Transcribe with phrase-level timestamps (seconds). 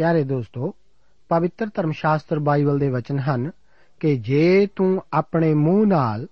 [0.00, 0.74] ਪਿਆਰੇ ਦੋਸਤੋ,
[1.28, 3.50] ਪਵਿੱਤਰ ਧਰਮ ਸ਼ਾਸਤਰ ਬਾਈਬਲ ਦੇ ਵਚਨ ਹਨ
[4.00, 6.26] ਕਿ ਜੇ ਤੂੰ ਆਪਣੇ ਮੂੰਹ ਨਾਲ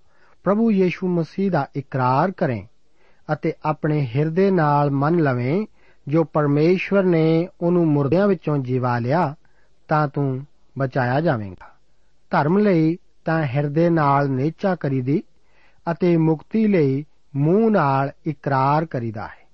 [0.44, 2.66] ਪ੍ਰਭੂ ਯੀਸ਼ੂ ਮਸੀਹ ਦਾ ਇਕਰਾਰ ਕਰੇ
[3.32, 5.66] ਅਤੇ ਆਪਣੇ ਹਿਰਦੇ ਨਾਲ ਮੰਨ ਲਵੇਂ
[6.08, 9.34] ਜੋ ਪਰਮੇਸ਼ਵਰ ਨੇ ਉਹਨੂੰ ਮੁਰਦਿਆਂ ਵਿੱਚੋਂ ਜਿਵਾ ਲਿਆ,
[9.88, 10.46] ਤਾਂ ਤੂੰ
[10.78, 11.74] ਬਚਾਇਆ ਜਾਵੇਂਗਾ।
[12.30, 15.22] ਧਰਮ ਲਈ ਤਾਂ ਹਿਰਦੇ ਨਾਲ ਨੇਚਾ ਕਰੀਦੀ
[15.92, 17.04] ਅਤੇ ਮੁਕਤੀ ਲਈ
[17.36, 19.48] ਮੂੰਹ ਨਾਲ ਇਕਰਾਰ ਕਰੀਦਾ ਹੈ।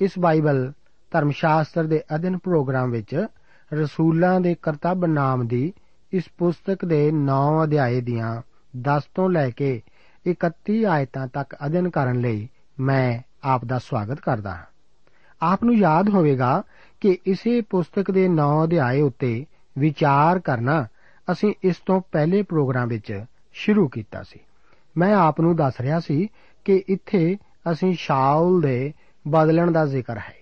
[0.00, 0.72] ਇਸ ਬਾਈਬਲ
[1.10, 3.26] ਧਰਮ ਸ਼ਾਸਤਰ ਦੇ ਅਧਿਨ ਪ੍ਰੋਗਰਾਮ ਵਿੱਚ
[3.72, 5.72] ਰਸੂਲਾਂ ਦੇ ਕਰਤੱਵ ਨਾਮ ਦੀ
[6.12, 8.42] ਇਸ ਪੁਸਤਕ ਦੇ 9 ਅਧਿਆਏ ਦੀਆਂ
[8.78, 9.82] 10 ਤੋਂ ਲੈ ਕੇ
[10.30, 12.48] 31 ਆਇਤਾਂ ਤੱਕ ਅਧਿਨ ਕਰਨ ਲਈ
[12.80, 14.64] ਮੈਂ ਆਪ ਦਾ ਸਵਾਗਤ ਕਰਦਾ ਹਾਂ।
[15.42, 16.62] ਆਪ ਨੂੰ ਯਾਦ ਹੋਵੇਗਾ
[17.00, 19.46] ਕਿ ਇਸੇ ਪੁਸਤਕ ਦੇ 9 ਅਧਿਆਏ ਉੱਤੇ
[19.78, 20.86] ਵਿਚਾਰ ਕਰਨਾ
[21.32, 24.40] ਅਸੀਂ ਇਸ ਤੋਂ ਪਹਿਲੇ ਪ੍ਰੋਗਰਾਮ ਵਿੱਚ ਸ਼ੁਰੂ ਕੀਤਾ ਸੀ।
[24.96, 26.28] ਮੈਂ ਆਪ ਨੂੰ ਦੱਸ ਰਿਹਾ ਸੀ
[26.64, 27.36] ਕਿ ਇੱਥੇ
[27.72, 28.92] ਅਸੀਂ ਸ਼ਾਉਲ ਦੇ
[29.28, 30.34] ਬਦਲਣ ਦਾ ਜ਼ਿਕਰ ਹੈ।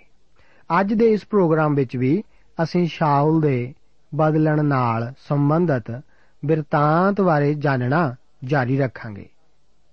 [0.80, 2.22] ਅੱਜ ਦੇ ਇਸ ਪ੍ਰੋਗਰਾਮ ਵਿੱਚ ਵੀ
[2.62, 3.74] ਅਸੀਂ ਸ਼ਾਉਲ ਦੇ
[4.14, 6.02] ਬਦਲਣ ਨਾਲ ਸੰਬੰਧਿਤ
[6.44, 8.14] ਬਿਰਤਾਂਤ ਬਾਰੇ ਜਾਣਨਾ
[8.44, 9.28] ਜਾਰੀ ਰੱਖਾਂਗੇ।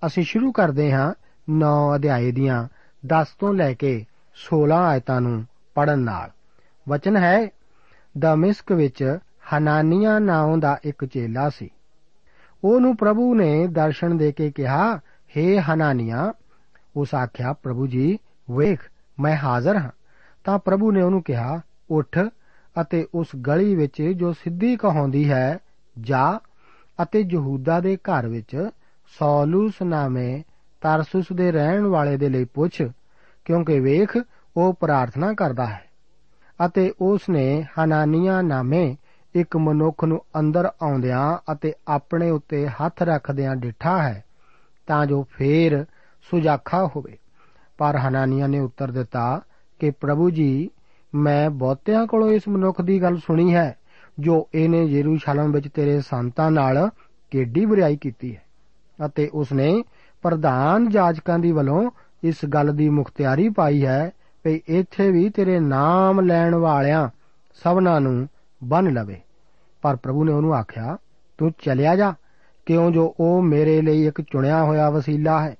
[0.06, 1.14] ਅਸੀਂ ਸ਼ੁਰੂ ਕਰਦੇ ਹਾਂ
[1.50, 2.68] 9 ਅਧਿਆਏ ਦੀਆਂ
[3.06, 4.06] 10 ਤੋਂ ਲੈ ਕੇ
[4.36, 5.46] 16 ਆਇਤਾਂ ਨੂੰ
[5.76, 6.30] ਪੜਨ ਨਾਲ।
[6.90, 7.50] ਵਚਨ ਹੈ,
[8.18, 11.70] ਦਮਿਸਕ ਵਿੱਚ ਹਨਾਨੀਆ ਨਾਮ ਦਾ ਇੱਕ ਚੇਲਾ ਸੀ।
[12.64, 15.00] ਉਹਨੂੰ ਪ੍ਰਭੂ ਨੇ ਦਰਸ਼ਨ ਦੇ ਕੇ ਕਿਹਾ
[15.38, 16.34] हे ਹਨਾਨੀਆ,
[16.96, 18.20] ਉਸ ਆਖਿਆ, ਪ੍ਰਭੂ ਜੀ,
[18.52, 18.80] ਵੇਖ,
[19.20, 19.90] ਮੈਂ ਹਾਜ਼ਰ ਹਾਂ।
[20.44, 22.20] ਤਾਂ ਪ੍ਰਭੂ ਨੇ ਉਹਨੂੰ ਕਿਹਾ, ਉੱਠ
[22.82, 25.58] ਅਤੇ ਉਸ ਗਲੀ ਵਿੱਚ ਜੋ ਸਿੱਧੀ ਕਹਾਉਂਦੀ ਹੈ,
[26.00, 26.40] ਜਾ,
[27.04, 28.70] ਅਤੇ ਯਹੂਦਾ ਦੇ ਘਰ ਵਿੱਚ,
[29.20, 30.44] ਸੌਲੂਸ ਨਾਮੇ
[30.82, 32.82] ਤਰਸੁਸ ਦੇ ਰਹਿਣ ਵਾਲੇ ਦੇ ਲਈ ਪੁੱਛ,
[33.46, 34.18] ਕਿਉਂਕਿ ਵੇਖ,
[34.58, 35.90] ਉਹ ਪ੍ਰਾਰਥਨਾ ਕਰਦਾ ਹੈ।
[36.66, 38.98] ਅਤੇ ਉਸ ਨੇ ਹਨਾਨੀਆ ਨਾਮੇ
[39.36, 44.24] ਇੱਕ ਮਨੁੱਖ ਨੂੰ ਅੰਦਰ ਆਉਂਦਿਆਂ ਅਤੇ ਆਪਣੇ ਉੱਤੇ ਹੱਥ ਰੱਖਦਿਆਂ ਡਿਠਾ ਹੈ,
[44.88, 45.86] ਤਾਂ ਜੋ ਫੇਰ
[46.32, 47.18] ਸੁਜਾਖਾ ਹੋਵੇ।
[47.78, 49.42] ਪਰ ਹਨਾਨੀਆ ਨੇ ਉੱਤਰ ਦਿੱਤਾ
[49.80, 50.70] ਕਿ ਪ੍ਰਭੂ ਜੀ
[51.16, 53.78] ਮੈਂ ਬਹੁਤਿਆਂ ਕੋਲੋਂ ਇਸ ਮਨੁੱਖ ਦੀ ਗੱਲ ਸੁਣੀ ਹੈ,
[54.20, 56.90] ਜੋ ਇਹਨੇ ਯਰੂਸ਼ਲਮ ਵਿੱਚ ਤੇਰੇ ਸੰਤਾਂ ਨਾਲ
[57.32, 58.42] ਕਿੱਡੀ ਬੁਰਾਈ ਕੀਤੀ ਹੈ
[59.06, 59.84] ਅਤੇ ਉਸਨੇ
[60.22, 61.92] ਪ੍ਰਧਾਨ ਜਾਜਕਾਂ ਦੀ ਵੱਲੋਂ
[62.24, 64.12] ਇਸ ਗੱਲ ਦੀ ਮੁਖਤਿਆਰੀ ਪਾਈ ਹੈ
[64.44, 67.10] ਕਿ ਇੱਥੇ ਵੀ ਤੇਰੇ ਨਾਮ ਲੈਣ ਵਾਲਿਆਂ
[67.64, 68.30] ਸਭਨਾਂ ਨੂੰ
[68.64, 69.22] ਬੰਨ ਲਵੇ।
[69.82, 70.98] ਪਰ ਪ੍ਰਭੂ ਨੇ ਉਹਨੂੰ ਆਖਿਆ,
[71.38, 72.14] ਤੂੰ ਚਲਿਆ ਜਾ,
[72.66, 75.56] ਕਿਉਂ ਜੋ ਉਹ ਮੇਰੇ ਲਈ ਇੱਕ ਚੁਣਿਆ ਹੋਇਆ ਵਸੀਲਾ ਹੈ।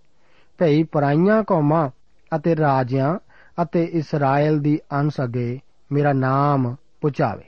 [0.58, 1.90] ਭਈ ਪਰਾਈਆਂ ਕੌਮਾਂ
[2.36, 3.20] ਅਤੇ ਰਾਜਿਆਂ
[3.62, 5.60] ਅਤੇ ਇਸਰਾਇਲ ਦੀ ਅੰਸ ਅਗੇ
[5.92, 7.44] ਮੇਰਾ ਨਾਮ ਪੁਚਾਵੇ।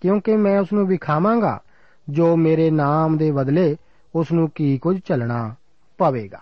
[0.00, 1.60] ਕਿਉਂਕਿ ਮੈਂ ਉਸ ਨੂੰ ਵਿਖਾਵਾਂਗਾ,
[2.08, 3.76] ਜੋ ਮੇਰੇ ਨਾਮ ਦੇ ਬਦਲੇ
[4.14, 5.54] ਉਸ ਨੂੰ ਕੀ ਕੁਝ ਚੱਲਣਾ
[5.98, 6.40] ਪਵੇਗਾ।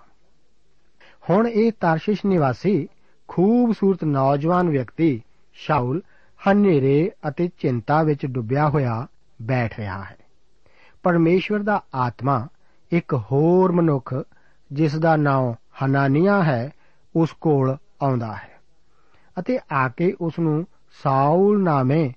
[1.30, 2.88] ਹੁਣ ਇਹ ਤਾਰਸ਼ਿਸ਼ ਨਿਵਾਸੀ
[3.28, 5.22] ਖੂਬਸੂਰਤ ਨੌਜਵਾਨ ਵਿਅਕਤੀ
[5.54, 6.02] ਸ਼ਾਉਲ
[6.50, 9.06] ਹਨੇਰੇ ਅਤੇ ਚਿੰਤਾ ਵਿੱਚ ਡੁੱਬਿਆ ਹੋਇਆ
[9.42, 10.16] ਬੈਠ ਰਿਹਾ ਹੈ।
[11.02, 12.48] ਪਰਮੇਸ਼ਵਰ ਦਾ ਆਤਮਾ
[12.92, 14.14] ਇੱਕ ਹੋਰ ਮਨੁੱਖ,
[14.72, 16.70] ਜਿਸ ਦਾ ਨਾਮ ਹਨਾਨੀਆ ਹੈ,
[17.16, 18.47] ਉਸ ਕੋਲ ਆਉਂਦਾ ਹੈ।
[19.38, 20.66] ਅਤੇ ਆ ਕੇ ਉਸ ਨੂੰ
[21.02, 22.12] ਸਾਊਲ ਨਾਮੇ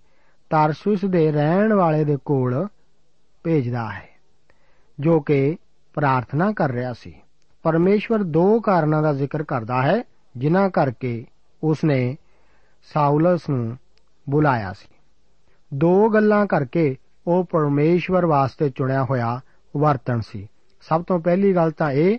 [0.49, 2.67] ਤਾਰਸੁਸ ਦੇ ਰਹਿਣ ਵਾਲੇ ਦੇ ਕੋਲ
[3.43, 4.09] ਭੇਜਦਾ ਹੈ,
[4.99, 5.57] ਜੋ ਕਿ
[5.93, 7.13] ਪ੍ਰਾਰਥਨਾ ਕਰ ਰਿਹਾ ਸੀ।
[7.63, 10.03] ਪਰਮੇਸ਼ਵਰ ਦੋ ਕਾਰਨਾਂ ਦਾ ਜ਼ਿਕਰ ਕਰਦਾ ਹੈ,
[10.37, 11.25] ਜਿਨ੍ਹਾਂ ਕਰਕੇ
[11.63, 12.17] ਉਸ ਨੇ
[12.93, 13.77] ਸਾਊਲਸ ਨੂੰ
[14.29, 14.95] ਬੁਲਾਇਆ ਸੀ।
[15.73, 16.95] ਦੋ ਗੱਲਾਂ ਕਰਕੇ
[17.27, 19.39] ਉਹ ਪਰਮੇਸ਼ਵਰ ਵਾਸਤੇ ਚੁਣਿਆ ਹੋਇਆ
[19.77, 20.47] ਵਰਤਣ ਸੀ।
[20.81, 22.17] ਸਭ ਤੋਂ ਪਹਿਲੀ ਗੱਲ ਤਾਂ ਇਹ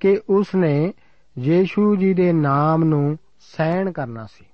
[0.00, 0.92] ਕਿ ਉਸ ਨੇ
[1.38, 4.44] ਯੀਸ਼ੂ ਜੀ ਦੇ ਨਾਮ ਨੂੰ ਸਹਿਣ ਕਰਨਾ ਸੀ।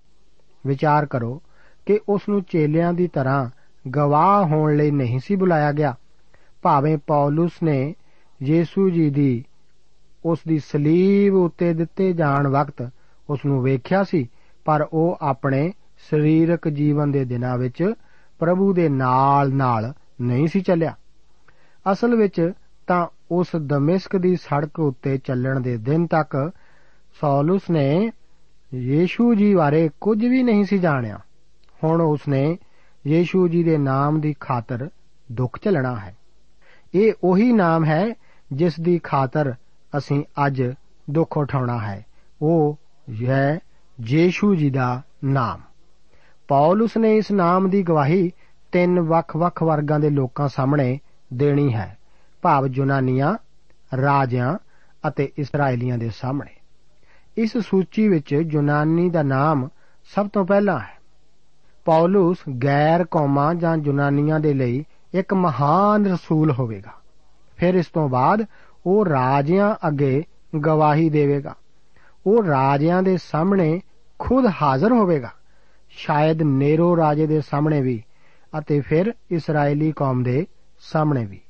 [0.66, 1.43] ਵਿਚਾਰ ਕਰੋ
[1.87, 3.50] ਕਿ ਉਸ ਨੂੰ ਚੇਲਿਆਂ ਦੀ ਤਰ੍ਹਾਂ
[3.97, 5.95] ਗਵਾਹ ਹੋਣ ਲਈ ਨਹੀਂ ਸੀ ਬੁਲਾਇਆ ਗਿਆ।
[6.62, 7.95] ਭਾਵੇਂ ਪੌਲਸ ਨੇ
[8.43, 9.45] ਯੀਸ਼ੂ ਜੀ ਦੀ,
[10.25, 12.90] ਉਸ ਦੀ ਸਲੀਬ ਉੱਤੇ ਦਿੱਤੇ ਜਾਣ ਵਕਤ
[13.31, 14.28] ਉਸ ਨੂੰ ਵੇਖਿਆ ਸੀ,
[14.64, 15.73] ਪਰ ਉਹ ਆਪਣੇ
[16.11, 17.93] ਸਰੀਰਕ ਜੀਵਨ ਦੇ ਦਿਨਾਂ ਵਿੱਚ
[18.38, 20.97] ਪ੍ਰਭੂ ਦੇ ਨਾਲ ਨਾਲ ਨਹੀਂ ਸੀ ਚੱਲਿਆ।
[21.93, 22.52] ਅਸਲ ਵਿੱਚ
[22.87, 26.52] ਤਾਂ ਉਸ ਦਮਿਸ਼ਕ ਦੀ ਸੜਕ ਉੱਤੇ ਚੱਲਣ ਦੇ ਦਿਨ ਤੱਕ
[27.21, 28.11] ਸੌਲਸ ਨੇ
[28.75, 31.18] ਯੀਸ਼ੂ ਜੀ ਬਾਰੇ ਕੁਝ ਵੀ ਨਹੀਂ ਸੀ ਜਾਣਿਆ।
[31.85, 32.58] ਹੁਣ ਉਸਨੇ
[33.06, 34.90] ਯੀਸ਼ੂ ਜੀ ਦੇ ਨਾਮ ਦੀ ਖਾਤਰ
[35.32, 36.16] ਦੁੱਖ ਝੱਲਣਾ ਹੈ।
[36.94, 38.14] ਇਹ ਉਹੀ ਨਾਮ ਹੈ
[38.52, 39.54] ਜਿਸ ਦੀ ਖਾਤਰ
[39.99, 40.62] ਅਸੀਂ ਅੱਜ
[41.11, 42.06] ਦੁੱਖ ਉਠਾਉਣਾ ਹੈ।
[42.42, 42.78] ਉਹ
[43.25, 43.58] ਹੈ
[44.00, 45.61] ਯੀਸ਼ੂ ਜੀ ਦਾ ਨਾਮ।
[46.49, 48.32] ਪੌਲਸ ਨੇ ਇਸ ਨਾਮ ਦੀ ਗਵਾਹੀ
[48.73, 50.99] ਤਿੰਨ ਵੱਖ-ਵੱਖ ਵਰਗਾਂ ਦੇ ਲੋਕਾਂ ਸਾਹਮਣੇ
[51.35, 51.99] ਦੇਣੀ ਹੈ।
[52.42, 53.35] ਭਾਵ ਯੂਨਾਨੀਆਂ
[53.96, 54.58] ਰਾਜਿਆਂ
[55.08, 56.56] ਅਤੇ ਇਸرائیਲੀਆਂ ਦੇ ਸਾਹਮਣੇ।
[57.38, 59.69] ਇਸ ਸੂਚੀ ਵਿੱਚ ਯੂਨਾਨੀ ਦਾ ਨਾਮ
[60.14, 60.99] ਸਭ ਤੋਂ ਪਹਿਲਾਂ ਹੈ।
[61.85, 66.93] ਪੌਲਸ ਗੈਰ ਕੌਮਾਂ ਜਾਂ ਯੂਨਾਨੀਆਂ ਦੇ ਲਈ ਇੱਕ ਮਹਾਨ ਰਸੂਲ ਹੋਵੇਗਾ।
[67.57, 68.47] ਫਿਰ ਇਸ ਤੋਂ ਬਾਅਦ
[68.87, 70.25] ਉਹ ਰਾਜਿਆਂ ਅੱਗੇ
[70.66, 71.55] ਗਵਾਹੀ ਦੇਵੇਗਾ।
[72.26, 73.81] ਉਹ ਰਾਜਿਆਂ ਦੇ ਸਾਹਮਣੇ
[74.19, 75.31] ਖੁਦ ਹਾਜ਼ਰ ਹੋਵੇਗਾ।
[75.88, 78.02] ਸ਼ਾਇਦ ਨੇਰੋ ਰਾਜੇ ਦੇ ਸਾਹਮਣੇ ਵੀ
[78.59, 80.47] ਅਤੇ ਫਿਰ ਇਸرائیਲੀ ਕੌਮ ਦੇ
[80.81, 81.40] ਸਾਹਮਣੇ ਵੀ।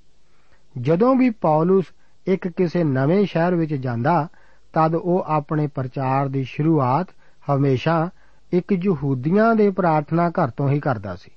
[0.81, 1.85] ਜਦੋਂ ਵੀ ਪੌਲਸ
[2.27, 4.29] ਇੱਕ ਕਿਸੇ ਨਵੇਂ ਸ਼ਹਿਰ ਵਿੱਚ ਜਾਂਦਾ
[4.77, 7.07] ਤਦ ਉਹ ਆਪਣੇ ਪ੍ਰਚਾਰ ਦੀ ਸ਼ੁਰੂਆਤ
[7.51, 8.11] ਹਮੇਸ਼ਾ
[8.53, 11.31] ਇੱਕ ਯਹੂਦੀਆਂ ਦੇ ਪ੍ਰਾਰਥਨਾ ਘਰ ਤੋਂ ਹੀ ਕਰਦਾ ਸੀ।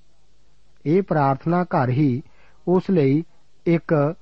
[0.85, 2.21] ਇਹ ਪ੍ਰਾਰਥਨਾ ਘਰ ਹੀ
[2.67, 3.23] ਉਸ ਲਈ
[3.65, 4.15] ਇੱਕ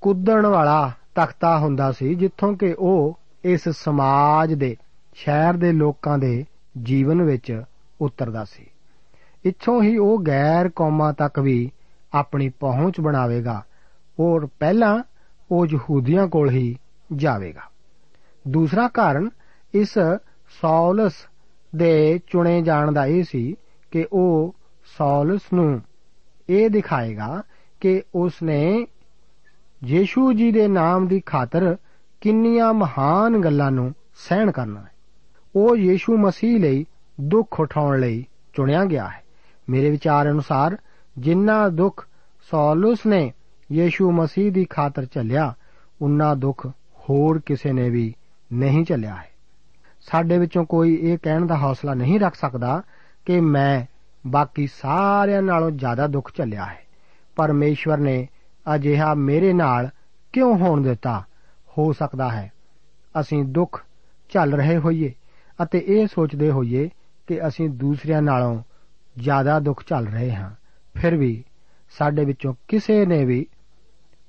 [0.00, 4.76] ਕੁੱਦਣ ਵਾਲਾ ਤਖਤਾ ਹੁੰਦਾ ਸੀ, ਜਿੱਥੋਂ ਕਿ ਉਹ ਇਸ ਸਮਾਜ ਦੇ,
[5.14, 6.44] ਸ਼ਹਿਰ ਦੇ ਲੋਕਾਂ ਦੇ
[6.82, 7.62] ਜੀਵਨ ਵਿੱਚ
[8.00, 8.66] ਉਤਰਦਾ ਸੀ।
[9.44, 11.70] ਇੱਥੋਂ ਹੀ ਉਹ ਗੈਰ ਕੌਮਾਂ ਤੱਕ ਵੀ
[12.14, 13.62] ਆਪਣੀ ਪਹੁੰਚ ਬਣਾਵੇਗਾ
[14.20, 15.02] ਔਰ ਪਹਿਲਾਂ
[15.52, 16.76] ਉਹ ਯਹੂਦੀਆਂ ਕੋਲ ਹੀ
[17.16, 17.62] ਜਾਵੇਗਾ।
[18.48, 19.30] ਦੂਸਰਾ ਕਾਰਨ
[19.74, 19.98] ਇਸ
[20.60, 21.12] ਸੌਲਸ
[21.76, 23.56] ਦੇ ਚੁਣੇ ਜਾਣ ਦਾ ਇਹ ਸੀ
[23.90, 24.54] ਕਿ ਉਹ
[24.98, 25.82] ਸੌਲਸ ਨੂੰ
[26.48, 27.42] ਇਹ ਦਿਖਾਏਗਾ
[27.80, 28.86] ਕਿ ਉਸ ਨੇ
[29.84, 31.76] ਯੀਸ਼ੂ ਜੀ ਦੇ ਨਾਮ ਦੀ ਖਾਤਰ
[32.20, 34.90] ਕਿੰਨੀਆਂ ਮਹਾਨ ਗੱਲਾਂ ਨੂੰ ਸਹਿਣ ਕਰਨਾ ਹੈ।
[35.56, 36.86] ਉਹ ਯੀਸ਼ੂ ਮਸੀਹ ਲਈ
[37.20, 39.22] ਦੁੱਖ ਉਠਾਉਣ ਲਈ ਚੁਣਿਆ ਗਿਆ ਹੈ।
[39.68, 40.76] ਮੇਰੇ ਵਿਚਾਰ ਅਨੁਸਾਰ
[41.18, 42.06] ਜਿੰਨਾ ਦੁੱਖ
[42.50, 43.32] ਸੌਲਸ ਨੇ
[43.72, 45.54] ਯੀਸ਼ੂ ਮਸੀਹ ਦੀ ਖਾਤਰ ਝੱਲਿਆ,
[46.02, 46.66] ਉਨਾ ਦੁੱਖ
[46.98, 48.14] ਹੋਰ ਕਿਸੇ ਨੇ ਵੀ
[48.52, 49.28] ਨਹੀਂ ਝੱਲਿਆ ਹੈ।
[50.00, 52.82] ਸਾਡੇ ਵਿੱਚੋਂ ਕੋਈ ਇਹ ਕਹਿਣ ਦਾ ਹੌਸਲਾ ਨਹੀਂ ਰੱਖ ਸਕਦਾ
[53.26, 53.86] ਕਿ ਮੈਂ
[54.26, 56.78] ਬਾਕੀ ਸਾਰਿਆਂ ਨਾਲੋਂ ਜ਼ਿਆਦਾ ਦੁੱਖ ਝੱਲਿਆ ਹੈ।
[57.36, 58.28] ਪਰਮੇਸ਼ਵਰ ਨੇ
[58.74, 59.90] ਅਜਿਹਾ ਮੇਰੇ ਨਾਲ
[60.32, 61.24] ਕਿਉਂ ਹੋਣ ਦਿੱਤਾ?
[61.78, 62.52] ਹੋ ਸਕਦਾ ਹੈ
[63.20, 63.84] ਅਸੀਂ ਦੁੱਖ
[64.34, 65.14] ਝੱਲ ਰਹੇ ਹੋਈਏ
[65.62, 66.90] ਅਤੇ ਇਹ ਸੋਚਦੇ ਹੋਈਏ
[67.26, 68.62] ਕਿ ਅਸੀਂ ਦੂਸਰਿਆਂ ਨਾਲੋਂ
[69.18, 70.50] ਜ਼ਿਆਦਾ ਦੁੱਖ ਝੱਲ ਰਹੇ ਹਾਂ।
[70.94, 71.44] ਫਿਰ ਵੀ
[71.98, 73.46] ਸਾਡੇ ਵਿੱਚੋਂ ਕਿਸੇ ਨੇ ਵੀ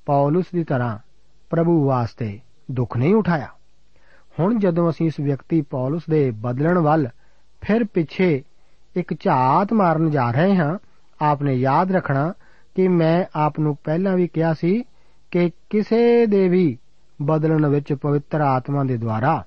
[0.05, 0.99] ਪੌਲਸ ਦੀ ਤਰ੍ਹਾਂ
[1.49, 2.39] ਪ੍ਰਭੂ ਵਾਸਤੇ
[2.71, 3.47] ਦੁੱਖ ਨਹੀਂ ਉਠਾਇਆ।
[4.39, 7.07] ਹੁਣ ਜਦੋਂ ਅਸੀਂ ਇਸ ਵਿਅਕਤੀ ਪੌਲਸ ਦੇ ਬਦਲਣ ਵੱਲ
[7.61, 8.43] ਫਿਰ ਪਿੱਛੇ
[8.97, 10.77] ਇੱਕ ਝਾਤ ਮਾਰਨ ਜਾ ਰਹੇ ਹਾਂ,
[11.21, 12.33] ਆਪਨੇ ਯਾਦ ਰੱਖਣਾ
[12.75, 14.83] ਕਿ ਮੈਂ ਆਪ ਨੂੰ ਪਹਿਲਾਂ ਵੀ ਕਿਹਾ ਸੀ
[15.31, 16.77] ਕਿ ਕਿਸੇ ਦੇ ਵੀ
[17.21, 19.45] ਬਦਲਣ ਵਿੱਚ ਪਵਿੱਤਰ ਆਤਮਾ ਦੇ ਦੁਆਰਾ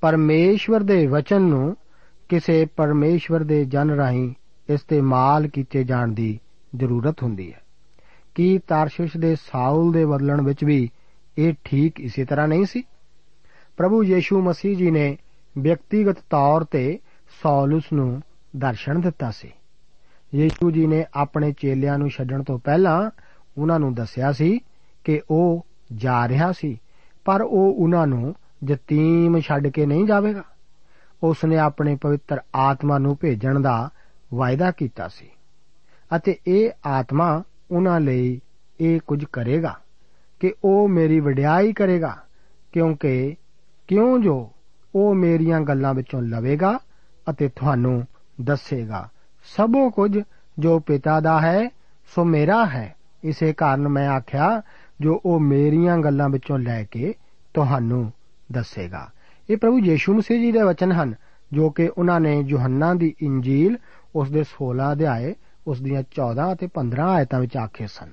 [0.00, 1.76] ਪਰਮੇਸ਼ਵਰ ਦੇ ਵਚਨ ਨੂੰ
[2.28, 4.34] ਕਿਸੇ ਪਰਮੇਸ਼ਵਰ ਦੇ ਜਨ ਰਾਹੀਂ
[4.70, 6.40] ਇਸਤੇਮਾਲ ਕੀਤੇ ਜਾਣ ਦੀ
[6.76, 7.60] ਜ਼ਰੂਰਤ ਹੁੰਦੀ ਹੈ।
[8.34, 10.90] ਕੀ ਤਾਰਸ਼ਿਸ਼ ਦੇ ਸਾਊਲ ਦੇ ਬਦਲਣ ਵਿੱਚ ਵੀ
[11.38, 12.82] ਇਹ ਠੀਕ ਇਸੇ ਤਰ੍ਹਾਂ ਨਹੀਂ ਸੀ?
[13.76, 15.16] ਪ੍ਰਭੂ ਯੀਸ਼ੂ ਮਸੀਹ ਜੀ ਨੇ
[15.58, 16.98] ਵਿਅਕਤੀਗਤ ਤੌਰ ਤੇ
[17.42, 18.22] ਸੌਲਸ ਨੂੰ
[18.56, 19.52] ਦਰਸ਼ਨ ਦਿੱਤਾ ਸੀ।
[20.34, 23.10] ਯੀਸ਼ੂ ਜੀ ਨੇ ਆਪਣੇ ਚੇਲਿਆਂ ਨੂੰ ਛੱਡਣ ਤੋਂ ਪਹਿਲਾਂ
[23.58, 24.58] ਉਹਨਾਂ ਨੂੰ ਦੱਸਿਆ ਸੀ
[25.04, 26.78] ਕਿ ਉਹ ਜਾ ਰਿਹਾ ਸੀ,
[27.24, 28.34] ਪਰ ਉਹ ਉਹਨਾਂ ਨੂੰ
[28.68, 30.42] ਯਤੀਮ ਛੱਡ ਕੇ ਨਹੀਂ ਜਾਵੇਗਾ।
[31.22, 33.90] ਉਸ ਨੇ ਆਪਣੇ ਪਵਿੱਤਰ ਆਤਮਾ ਨੂੰ ਭੇਜਣ ਦਾ
[34.34, 35.30] ਵਾਅਦਾ ਕੀਤਾ ਸੀ
[36.16, 38.40] ਅਤੇ ਇਹ ਆਤਮਾ ਉਹਨਾਂ ਲਈ
[38.80, 39.74] ਇਹ ਕੁਝ ਕਰੇਗਾ
[40.40, 42.16] ਕਿ ਉਹ ਮੇਰੀ ਵਡਿਆਈ ਕਰੇਗਾ,
[42.72, 43.36] ਕਿਉਂਕਿ
[43.88, 44.52] ਕਿਉਂ ਜੋ
[44.94, 46.78] ਉਹ ਮੇਰੀਆਂ ਗੱਲਾਂ ਵਿੱਚੋਂ ਲਵੇਗਾ
[47.30, 48.06] ਅਤੇ ਤੁਹਾਨੂੰ
[48.40, 49.08] ਦੱਸੇਗਾ।
[49.56, 50.20] ਸਭੋ ਕੁਝ
[50.58, 51.68] ਜੋ ਪਿਤਾ ਦਾ ਹੈ,
[52.14, 54.62] ਸੋ ਮੇਰਾ ਹੈ। ਇਸੇ ਕਾਰਨ ਮੈਂ ਆਖਿਆ,
[55.00, 57.14] ਜੋ ਉਹ ਮੇਰੀਆਂ ਗੱਲਾਂ ਵਿੱਚੋਂ ਲੈ ਕੇ
[57.54, 58.12] ਤੁਹਾਨੂੰ
[58.52, 59.10] ਦੱਸੇਗਾ।
[59.50, 61.14] ਇਹ ਪ੍ਰਭੂ ਯੀਸ਼ੂ ਮਸੀਹ ਜੀ ਦੇ ਵਚਨ ਹਨ,
[61.52, 63.78] ਜੋ ਕਿ ਉਹਨਾਂ ਨੇ ਯੋਹੰਨਾ ਦੀ ਇੰਜੀਲ,
[64.16, 65.34] ਉਸ ਦੇ 16 ਅਧਿਆਏ,
[65.66, 68.10] ਉਸ ਦੀਆਂ 14 ਅਤੇ 15 ਆਇਤਾਂ ਵਿੱਚ ਆਖੇ ਸਨ।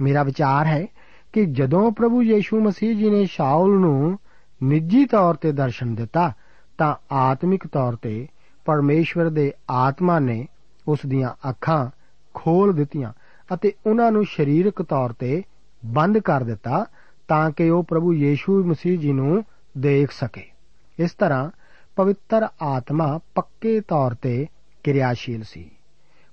[0.00, 0.86] ਮੇਰਾ ਵਿਚਾਰ ਹੈ
[1.32, 4.18] ਕਿ ਜਦੋਂ ਪ੍ਰਭੂ ਯੀਸ਼ੂ ਮਸੀਹ ਜੀ ਨੇ ਸ਼ਾਉਲ ਨੂੰ
[4.62, 6.32] ਨਿੱਜੀ ਤੌਰ ਤੇ ਦਰਸ਼ਨ ਦਿੱਤਾ,
[6.78, 8.28] ਤਾਂ ਆਤਮਿਕ ਤੌਰ ਤੇ
[8.64, 10.46] ਪਰਮੇਸ਼ਵਰ ਦੇ ਆਤਮਾ ਨੇ
[10.88, 11.90] ਉਸ ਦੀਆਂ ਅੱਖਾਂ
[12.34, 13.12] ਖੋਲ ਦਿੱਤੀਆਂ
[13.54, 15.42] ਅਤੇ ਉਹਨਾਂ ਨੂੰ ਸਰੀਰਕ ਤੌਰ ਤੇ
[15.84, 16.86] ਬੰਦ ਕਰ ਦਿੱਤਾ
[17.28, 19.44] ਤਾਂ ਕਿ ਉਹ ਪ੍ਰਭੂ ਯੀਸ਼ੂ ਮਸੀਹ ਜੀ ਨੂੰ
[19.78, 20.50] ਦੇਖ ਸਕੇ।
[20.98, 21.50] ਇਸ ਤਰ੍ਹਾਂ
[21.96, 24.46] ਪਵਿੱਤਰ ਆਤਮਾ ਪੱਕੇ ਤੌਰ ਤੇ
[24.82, 25.70] ਕਿਰਿਆਸ਼ੀਲ ਸੀ।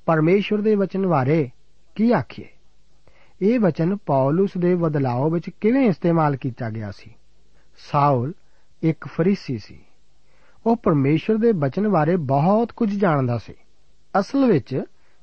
[0.05, 1.49] ਪਰਮੇਸ਼ਵਰ ਦੇ ਵਚਨ ਬਾਰੇ
[1.95, 2.47] ਕੀ ਆਖੀਏ?
[3.41, 7.15] ਇਹ ਵਚਨ ਪੌਲਸ ਦੇ ਬਦਲਾਅ ਵਿੱਚ ਕਿਵੇਂ ਇਸਤੇਮਾਲ ਕੀਤਾ ਗਿਆ ਸੀ?
[7.91, 8.33] ਸਾਊਲ
[8.83, 9.79] ਇੱਕ ਫਰੀਸੀ ਸੀ।
[10.65, 13.53] ਉਹ ਪਰਮੇਸ਼ਵਰ ਦੇ ਬਚਨ ਬਾਰੇ ਬਹੁਤ ਕੁਝ ਜਾਣਦਾ ਸੀ।
[14.19, 14.81] ਅਸਲ ਵਿੱਚ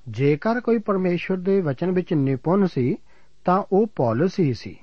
[0.09, 2.97] ਜੇਕਰ ਕੋਈ ਪਰਮੇਸ਼ਵਰ ਦੇ ਵਚਨ ਵਿੱਚ ਨਿਪੁੰਨ ਸੀ,
[3.45, 4.77] ਤਾਂ ਉਹ ਪੌਲਸ ਹੀ ਸੀ।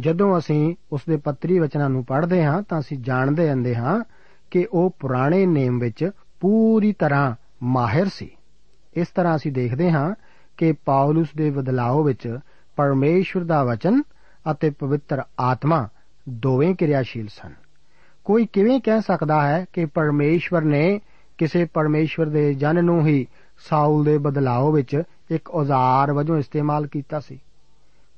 [0.00, 4.04] ਜਦੋਂ ਅਸੀਂ ਉਸ ਦੇ ਪੱਤਰੀ ਵਚਨਾਂ ਨੂੰ ਪੜ੍ਹਦੇ ਹਾਂ, ਤਾਂ ਅਸੀਂ ਜਾਣਦੇ ਹੁੰਦੇ ਹਾਂ
[4.50, 8.30] ਕਿ ਉਹ ਪੁਰਾਣੇ ਨੇਮ ਵਿੱਚ ਪੂਰੀ ਤਰ੍ਹਾਂ ਮਾਹਿਰ ਸੀ।
[8.94, 10.14] ਇਸ ਤਰ੍ਹਾਂ ਅਸੀਂ ਦੇਖਦੇ ਹਾਂ
[10.56, 12.38] ਕਿ ਪੌਲਸ ਦੇ ਬਦਲਾਅ ਵਿੱਚ
[12.76, 14.02] ਪਰਮੇਸ਼ਵਰ ਦਾ ਵਚਨ
[14.50, 15.88] ਅਤੇ ਪਵਿੱਤਰ ਆਤਮਾ
[16.28, 17.52] ਦੋਵੇਂ ਕਿਰਿਆਸ਼ੀਲ ਸਨ।
[18.24, 21.00] ਕੋਈ ਕਿਵੇਂ ਕਹਿ ਸਕਦਾ ਹੈ ਕਿ ਪਰਮੇਸ਼ਵਰ ਨੇ
[21.38, 23.26] ਕਿਸੇ ਪਰਮੇਸ਼ਵਰ ਦੇ ਜਨ ਨੂੰ ਹੀ
[23.68, 27.40] ਸਾਊਲ ਦੇ ਬਦਲਾਅ ਵਿੱਚ ਇੱਕ ਔਜ਼ਾਰ ਵਜੋਂ ਇਸਤੇਮਾਲ ਕੀਤਾ ਸੀ।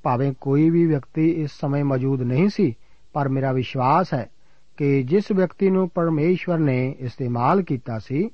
[0.03, 2.75] ਭਾਵੇਂ ਕੋਈ ਵੀ ਵਿਅਕਤੀ ਇਸ ਸਮੇਂ ਮੌਜੂਦ ਨਹੀਂ ਸੀ,
[3.13, 4.31] ਪਰ ਮੇਰਾ ਵਿਸ਼ਵਾਸ ਹੈ
[4.77, 8.31] ਕਿ ਜਿਸ ਵਿਅਕਤੀ ਨੂੰ ਪਰਮੇਸ਼ਵਰ ਨੇ ਇਸਤੇਮਾਲ ਕੀਤਾ ਸੀ,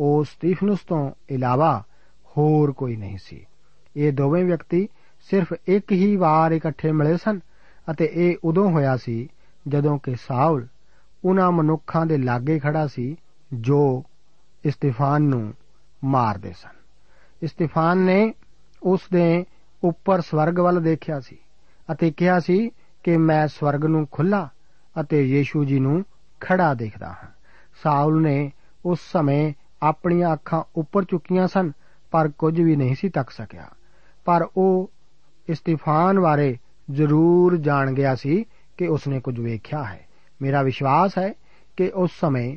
[0.00, 1.84] ਉਹ ਸਟੀਫਨਸ ਤੋਂ ਇਲਾਵਾ
[2.26, 3.46] ਹੋਰ ਕੋਈ ਨਹੀਂ ਸੀ।
[3.96, 4.88] ਇਹ ਦੋਵੇਂ ਵਿਅਕਤੀ
[5.30, 7.40] ਸਿਰਫ ਇੱਕ ਹੀ ਵਾਰ ਇਕੱਠੇ ਮਿਲੇ ਸਨ
[7.90, 9.28] ਅਤੇ ਇਹ ਉਦੋਂ ਹੋਇਆ ਸੀ
[9.68, 10.66] ਜਦੋਂ ਕਿ ਸਾਊਲ
[11.24, 13.16] ਉਹਨਾਂ ਮਨੁੱਖਾਂ ਦੇ ਲਾਗੇ ਖੜਾ ਸੀ
[13.52, 14.04] ਜੋ
[14.64, 15.54] ਇਸਤੀਫਾਨ ਨੂੰ
[16.04, 16.80] ਮਾਰਦੇ ਸਨ।
[17.42, 18.34] ਇਸਤੀਫਾਨ ਨੇ
[18.82, 19.44] ਉਸ ਦੇ
[19.84, 21.38] ਉੱਪਰ ਸਵਰਗ ਵੱਲ ਦੇਖਿਆ ਸੀ
[21.92, 22.70] ਅਤੇ ਕਿਹਾ ਸੀ
[23.02, 24.48] ਕਿ ਮੈਂ ਸਵਰਗ ਨੂੰ ਖੁੱਲਾ
[25.00, 26.04] ਅਤੇ ਯੀਸ਼ੂ ਜੀ ਨੂੰ
[26.40, 27.28] ਖੜਾ ਦੇਖਦਾ ਹਾਂ।
[27.82, 28.52] ਸਾਊਲ ਨੇ
[28.84, 31.72] ਉਸ ਸਮੇਂ ਆਪਣੀਆਂ ਅੱਖਾਂ ਉੱਪਰ ਚੁੱਕੀਆਂ ਸਨ,
[32.10, 33.68] ਪਰ ਕੁਝ ਵੀ ਨਹੀਂ ਸੀ ਤੱਕ ਸਕਿਆ।
[34.24, 34.90] ਪਰ ਉਹ
[35.48, 36.58] ਇਸਤੀਫਾਨ ਬਾਰੇ
[36.90, 38.44] ਜ਼ਰੂਰ ਜਾਣ ਗਿਆ ਸੀ
[38.76, 40.06] ਕਿ ਉਸਨੇ ਕੁਝ ਵੇਖਿਆ ਹੈ।
[40.42, 41.34] ਮੇਰਾ ਵਿਸ਼ਵਾਸ ਹੈ
[41.76, 42.56] ਕਿ ਉਸ ਸਮੇਂ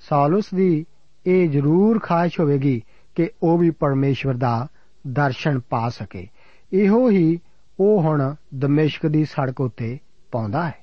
[0.00, 0.86] ਸਾਲਸ ਦੀ
[1.26, 2.82] ਇਹ ਜ਼ਰੂਰ ਖਾਹਿਸ਼ ਹੋਵੇਗੀ
[3.14, 4.68] ਕਿ ਉਹ ਵੀ ਪਰਮੇਸ਼ਵਰ ਦਾ
[5.12, 6.28] ਦਰਸ਼ਨ ਪਾ ਸਕੇ।
[6.72, 7.38] ਇਹੋ ਹੀ
[7.80, 9.98] ਉਹ ਹੁਣ ਦਮਿਸ਼ਕ ਦੀ ਸੜਕ ਉੱਤੇ
[10.32, 10.74] ਪਾਉਂਦਾ ਹੈ।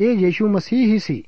[0.00, 1.22] ਇਹ ਯੀਸ਼ੂ ਮਸੀਹ ਹੀ ਸੀ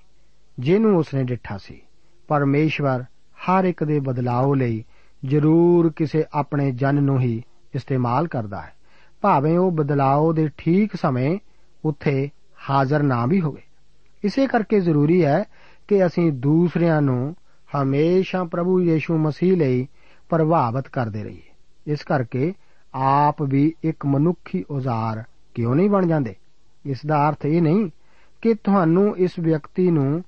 [0.58, 1.82] ਜਿਹਨੂੰ ਉਸਨੇ ਡਿੱਠਾ ਸੀ।
[2.28, 3.02] ਪਰਮੇਸ਼ਵਰ
[3.36, 4.84] ਹਰ ਇੱਕ ਦੇ ਬਦਲਾਅ ਲਈ
[5.24, 7.42] ਜ਼ਰੂਰ ਕਿਸੇ ਆਪਣੇ ਜਨ ਨੂੰ ਹੀ
[7.74, 8.77] ਇਸਤੇਮਾਲ ਕਰਦਾ ਹੈ।
[9.20, 11.38] ਭਾਵੇਂ ਉਹ ਬਦਲਾਅ ਦੇ ਠੀਕ ਸਮੇਂ
[11.84, 12.28] ਉੱਥੇ
[12.70, 13.62] ਹਾਜ਼ਰ ਨਾ ਵੀ ਹੋਵੇ।
[14.24, 15.44] ਇਸੇ ਕਰਕੇ ਜ਼ਰੂਰੀ ਹੈ
[15.88, 17.34] ਕਿ ਅਸੀਂ ਦੂਸਰਿਆਂ ਨੂੰ
[17.70, 19.86] ਹਮੇਸ਼ਾ ਪ੍ਰਭੂ ਯੀਸ਼ੂ ਮਸੀਹ ਲਈ
[20.28, 21.42] ਪ੍ਰਭਾਵਿਤ ਕਰਦੇ ਰਹੀਏ।
[21.86, 22.52] ਇਸ ਕਰਕੇ
[22.94, 25.22] ਆਪ ਵੀ ਇੱਕ ਮਨੁੱਖੀ ਔਜ਼ਾਰ
[25.54, 26.34] ਕਿਉਂ ਨਹੀਂ ਬਣ ਜਾਂਦੇ?
[26.86, 27.90] ਇਸ ਦਾ ਅਰਥ ਇਹ ਨਹੀਂ
[28.42, 30.22] ਕਿ ਤੁਹਾਨੂੰ ਇਸ ਵਿਅਕਤੀ ਨੂੰ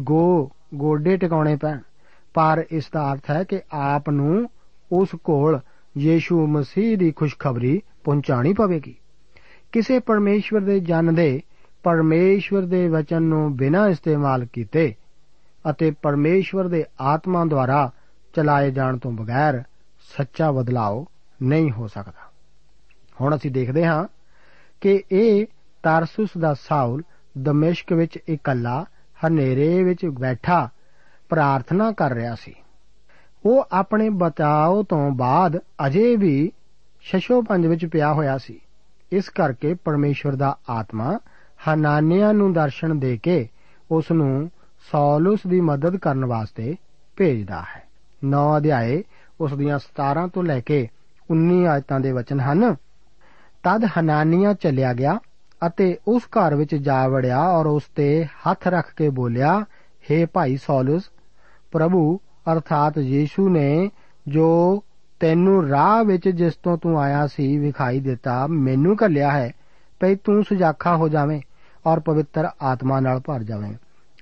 [0.00, 1.78] ਗੋ ਗੋਡੇ ਟਿਕਾਉਣੇ ਪੈਣ,
[2.34, 4.48] ਪਰ ਇਸ ਦਾ ਅਰਥ ਹੈ ਕਿ ਆਪ ਨੂੰ
[4.92, 5.60] ਉਸ ਕੋਲ
[5.98, 8.94] ਯੀਸ਼ੂ ਮਸੀਹ ਦੀ ਖੁਸ਼ਖਬਰੀ ਪਹੁੰਚਾਣੀ ਪਵੇਗੀ।
[9.72, 11.42] ਕਿਸੇ ਪਰਮੇਸ਼ਵਰ ਦੇ ਜਨ ਦੇ
[11.82, 14.94] ਪਰਮੇਸ਼ਵਰ ਦੇ ਵਚਨ ਨੂੰ ਬਿਨਾਂ ਇਸਤੇਮਾਲ ਕੀਤੇ
[15.70, 17.90] ਅਤੇ ਪਰਮੇਸ਼ਵਰ ਦੇ ਆਤਮਾ ਦੁਆਰਾ
[18.34, 19.62] ਚਲਾਏ ਜਾਣ ਤੋਂ ਬਗੈਰ
[20.18, 21.04] ਸੱਚਾ ਬਦਲਾਅ
[21.42, 22.30] ਨਹੀਂ ਹੋ ਸਕਦਾ।
[23.20, 24.06] ਹੁਣ ਅਸੀਂ ਦੇਖਦੇ ਹਾਂ
[24.80, 25.46] ਕਿ ਇਹ
[25.82, 27.02] ਤਾਰਸੁਸ ਦਾ ਸਾਊਲ
[27.38, 28.84] ਦਮਿਸ਼ਕ ਵਿੱਚ ਇਕੱਲਾ,
[29.26, 30.68] ਹਨੇਰੇ ਵਿੱਚ ਬੈਠਾ
[31.28, 32.54] ਪ੍ਰਾਰਥਨਾ ਕਰ ਰਿਹਾ ਸੀ।
[33.46, 36.52] ਉਹ ਆਪਣੇ ਬਚਾਓ ਤੋਂ ਬਾਅਦ ਅਜੇ ਵੀ
[37.02, 38.60] ਸ਼ਸ਼ੋਪੰਜ ਵਿੱਚ ਪਿਆ ਹੋਇਆ ਸੀ।
[39.12, 41.18] ਇਸ ਕਰਕੇ ਪਰਮੇਸ਼ਵਰ ਦਾ ਆਤਮਾ
[41.68, 43.48] ਹਨਾਨਿਆ ਨੂੰ ਦਰਸ਼ਨ ਦੇ ਕੇ
[43.90, 44.50] ਉਸ ਨੂੰ
[44.92, 46.74] ਸੌਲਸ ਦੀ ਮਦਦ ਕਰਨ ਵਾਸਤੇ
[47.16, 47.82] ਭੇਜਦਾ ਹੈ।
[48.24, 49.02] 9 ਅਧਿਆਏ
[49.40, 50.88] ਉਸ ਦੀਆਂ 17 ਤੋਂ ਲੈ ਕੇ
[51.30, 52.74] 19 ਆਇਤਾਂ ਦੇ ਵਚਨ ਹਨ।
[53.64, 55.18] ਤਦ ਹਨਾਨੀਆ ਚੱਲਿਆ ਗਿਆ
[55.66, 59.64] ਅਤੇ ਉਸ ਘਰ ਵਿੱਚ ਜਾ ਵੜਿਆ ਔਰ ਉਸ ਤੇ ਹੱਥ ਰੱਖ ਕੇ ਬੋਲਿਆ
[60.04, 61.02] हे ਭਾਈ ਸੌਲਸ,
[61.72, 62.16] ਪ੍ਰਭੂ
[62.52, 63.90] ਅਰਥਾਤ ਯੀਸ਼ੂ ਨੇ
[64.28, 64.82] ਜੋ
[65.22, 69.52] ਤੈਨੂੰ ਰਾਹ ਵਿੱਚ ਜਿਸ ਤੋਂ ਤੂੰ ਆਇਆ ਸੀ ਵਿਖਾਈ ਦਿੱਤਾ, ਮੈਨੂੰ ਘੱਲਿਆ ਹੈ,
[70.00, 71.40] ਭਈ ਤੂੰ ਸੁਜਾਖਾ ਹੋ ਜਾਵੇਂ
[71.86, 73.72] ਔਰ ਪਵਿੱਤਰ ਆਤਮਾ ਨਾਲ ਭਰ ਜਾਵੇਂ।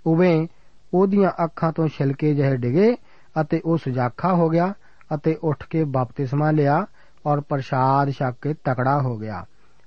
[0.07, 0.47] ਉਵੇਂ
[0.95, 2.97] ਉਹਦੀਆਂ ਅੱਖਾਂ ਤੋਂ ਛਿਲਕੇ ਜਿਹੇ ਡਿਗੇ
[3.41, 4.75] ਅਤੇ ਉਹ ਸੁਜਾਖਾ ਹੋ ਗਿਆ
[5.15, 6.87] ਅਤੇ ਉੱਠ ਕੇ ਬਪਤਿਸਮਾ ਲਿਆ
[7.27, 9.45] ਔਰ ਪ੍ਰਸ਼ਾਦ ਛਕ ਕੇ ਤਕੜਾ ਹੋ ਗਿਆ।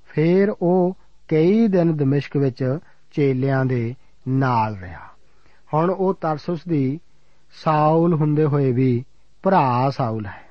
[0.07, 0.97] ਫਿਰ ਉਹ
[1.27, 2.77] ਕਈ ਦਿਨ ਦਮਿਸ਼ਕ ਵਿੱਚ
[3.13, 3.95] ਚੇਲਿਆਂ ਦੇ
[4.27, 4.99] ਨਾਲ ਰਿਹਾ।
[5.73, 6.99] ਹੁਣ ਉਹ ਤਰਸੁਸ ਦੀ
[7.63, 9.05] ਸਾਊਲ ਹੁੰਦੇ ਹੋਏ ਵੀ
[9.43, 10.42] ਭਰਾ ਸਾਊਲ ਹੈ।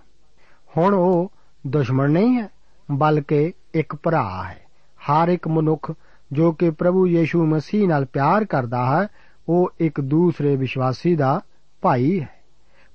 [0.79, 1.33] ਹੁਣ ਉਹ
[1.67, 2.49] ਦੁਸ਼ਮਣ ਨਹੀਂ ਹੈ,
[2.91, 4.59] ਬਲਕਿ ਇੱਕ ਭਰਾ ਹੈ।
[5.03, 5.93] ਹਰ ਇੱਕ ਮਨੁੱਖ
[6.33, 9.09] ਜੋ ਕਿ ਪ੍ਰਭੂ ਯੀਸ਼ੂ ਮਸੀਹ ਨਾਲ ਪਿਆਰ ਕਰਦਾ ਹੈ,
[9.49, 11.41] ਉਹ ਇੱਕ ਦੂਸਰੇ ਵਿਸ਼ਵਾਸੀ ਦਾ
[11.83, 12.29] ਭਾਈ ਹੈ।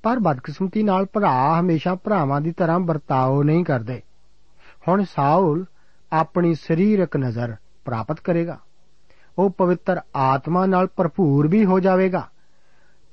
[0.03, 4.01] ਪਰ ਬਦਕਿਸਮਤੀ ਨਾਲ ਭਰਾ ਹਮੇਸ਼ਾ ਭਰਾਵਾਂ ਦੀ ਤਰ੍ਹਾਂ ਵਰਤਾਓ ਨਹੀਂ ਕਰਦੇ।
[4.87, 5.65] ਹੁਣ ਸਾਊਲ
[6.13, 8.59] ਆਪਣੀ ਸਰੀਰਕ ਨਜ਼ਰ ਪ੍ਰਾਪਤ ਕਰੇਗਾ।
[9.37, 12.27] ਉਹ ਪਵਿੱਤਰ ਆਤਮਾ ਨਾਲ ਭਰਪੂਰ ਵੀ ਹੋ ਜਾਵੇਗਾ।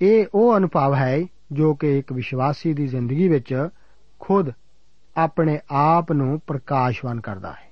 [0.00, 1.22] ਇਹ ਉਹ ਅਨੁਭਵ ਹੈ
[1.53, 3.68] ਜੋ ਕਿ ਇੱਕ ਵਿਸ਼ਵਾਸੀ ਦੀ ਜ਼ਿੰਦਗੀ ਵਿੱਚ
[4.20, 4.50] ਖੁਦ
[5.16, 7.70] ਆਪਣੇ ਆਪ ਨੂੰ ਪ੍ਰਕਾਸ਼ਵਾਨ ਕਰਦਾ ਹੈ।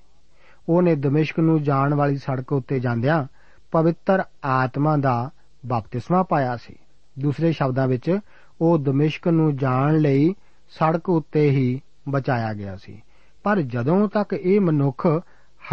[0.68, 3.26] ਉਹਨੇ ਦਮਿਸ਼ਕ ਨੂੰ ਜਾਣ ਵਾਲੀ ਸੜਕ ਉੱਤੇ ਜਾਂਦਿਆਂ
[3.72, 5.30] ਪਵਿੱਤਰ ਆਤਮਾ ਦਾ
[5.66, 6.76] ਬਪਤਿਸਮਾ ਪਾਇਆ ਸੀ।
[7.18, 8.18] ਦੂਸਰੇ ਸ਼ਬਦਾਂ ਵਿੱਚ,
[8.60, 10.34] ਉਹ ਦਮਿਸ਼ਕ ਨੂੰ ਜਾਣ ਲਈ
[10.70, 13.02] ਸੜਕ ਉੱਤੇ ਹੀ ਬਚਾਇਆ ਗਿਆ ਸੀ।
[13.42, 15.06] ਪਰ ਜਦੋਂ ਤੱਕ ਇਹ ਮਨੁੱਖ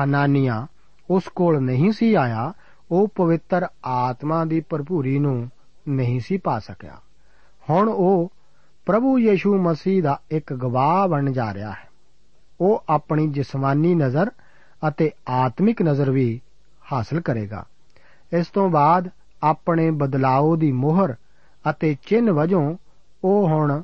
[0.04, 0.68] ਹਨਾਨੀਆਂ
[1.10, 2.54] ਉਸ ਕੋਲ ਨਹੀਂ ਸੀ ਆਇਆ,
[2.92, 5.50] ਉਹ ਪਵਿੱਤਰ ਆਤਮਾ ਦੀ ਭਰਪੂਰੀ ਨੂੰ
[5.90, 6.98] ਨਹੀਂ ਸੀ ਪਾ ਸਕਿਆ।
[7.70, 8.32] ਹੁਣ ਉਹ
[8.90, 11.90] ਪ੍ਰਭੂ ਯੀਸ਼ੂ ਮਸੀਹ ਦਾ ਇੱਕ ਗਵਾਹ ਬਣ ਜਾ ਰਿਹਾ ਹੈ।
[12.62, 14.32] ਉਹ ਆਪਣੀ ਜਿਸਮਾਨੀ ਨਜ਼ਰ
[14.88, 16.42] ਅਤੇ ਆਤਮਿਕ ਨਜ਼ਰ ਵੀ
[16.94, 17.66] ਹਾਸਲ ਕਰੇਗਾ।
[18.34, 19.10] ਇਸ ਤੋਂ ਬਾਅਦ
[19.44, 21.16] ਆਪਣੇ ਬਦਲਾਅ ਦੀ ਮੋਹਰ
[21.70, 22.78] ਅਤੇ ਚਿੰਨ ਵਜੋਂ
[23.24, 23.84] ਉਹ ਹੁਣ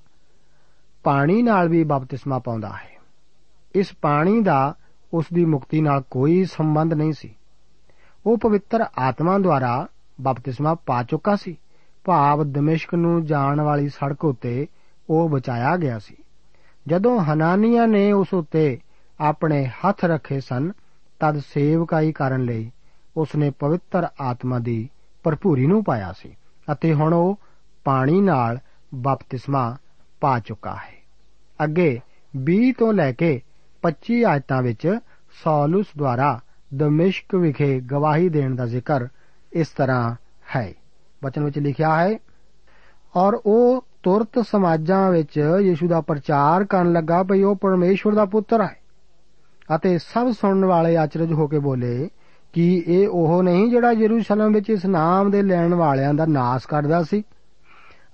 [1.03, 2.99] ਪਾਣੀ ਨਾਲ ਵੀ ਬਪਤਿਸਮਾ ਪਾਉਂਦਾ ਹੈ।
[3.75, 4.75] ਇਸ ਪਾਣੀ ਦਾ
[5.13, 7.35] ਉਸ ਦੀ ਮੁਕਤੀ ਨਾਲ ਕੋਈ ਸੰਬੰਧ ਨਹੀਂ ਸੀ।
[8.25, 9.87] ਉਹ ਪਵਿੱਤਰ ਆਤਮਾ ਦੁਆਰਾ
[10.21, 11.57] ਬਪਤਿਸਮਾ ਪਾ ਚੁੱਕਾ ਸੀ।
[12.05, 14.67] ਭਾਵ ਦਮਿਸ਼ਕ ਨੂੰ ਜਾਣ ਵਾਲੀ ਸੜਕ ਉੱਤੇ
[15.09, 16.15] ਉਹ ਬਚਾਇਆ ਗਿਆ ਸੀ।
[16.87, 18.79] ਜਦੋਂ ਹਨਾਨੀਆ ਨੇ ਉਸ ਉੱਤੇ
[19.19, 20.71] ਆਪਣੇ ਹੱਥ ਰੱਖੇ ਸਨ,
[21.19, 22.71] ਤਦ ਸੇਵਕਾਈ ਕਰਨ ਲਈ
[23.17, 24.89] ਉਸ ਨੇ ਪਵਿੱਤਰ ਆਤਮਾ ਦੀ
[25.23, 26.35] ਭਰਪੂਰੀ ਨੂੰ ਪਾਇਆ ਸੀ
[26.71, 27.39] ਅਤੇ ਹੁਣ ਉਹ
[27.83, 28.59] ਪਾਣੀ ਨਾਲ
[28.95, 29.77] ਬਪਤਿਸਮਾ
[30.21, 31.03] ਪਾ ਚੁੱਕਾ ਹੈ।
[31.63, 31.99] ਅੱਗੇ
[32.37, 33.41] 20 ਤੋਂ ਲੈ ਕੇ
[33.81, 34.99] 25 ਆਇਤਾਂ ਵਿੱਚ
[35.43, 36.39] ਸੌਲਸ ਦੁਆਰਾ
[36.75, 39.07] ਦਮਿਸ਼ਕ ਵਿਖੇ ਗਵਾਹੀ ਦੇਣ ਦਾ ਜ਼ਿਕਰ
[39.53, 40.15] ਇਸ ਤਰ੍ਹਾਂ
[40.55, 40.73] ਹੈ।
[41.23, 42.19] ਬਚਨ ਵਿੱਚ ਲਿਖਿਆ ਹੈ,
[43.15, 48.61] ਔਰ ਉਹ ਤੁਰਤ ਸਮਾਜਾਂ ਵਿੱਚ ਯੀਸ਼ੂ ਦਾ ਪ੍ਰਚਾਰ ਕਰਨ ਲੱਗਾ ਭਈ ਉਹ ਪਰਮੇਸ਼ਵਰ ਦਾ ਪੁੱਤਰ
[48.61, 48.75] ਹੈ।
[49.75, 52.09] ਅਤੇ ਸਭ ਸੁਣਨ ਵਾਲੇ ਆਚਰਜ ਹੋ ਕੇ ਬੋਲੇ
[52.53, 57.03] ਕਿ ਇਹ ਉਹ ਨਹੀਂ ਜਿਹੜਾ ਯਰੂਸ਼ਲਮ ਵਿੱਚ ਇਸ ਨਾਮ ਦੇ ਲੈਣ ਵਾਲਿਆਂ ਦਾ ਨਾਸ ਕਰਦਾ
[57.03, 57.23] ਸੀ।